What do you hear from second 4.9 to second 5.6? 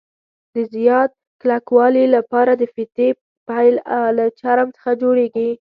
جوړوي.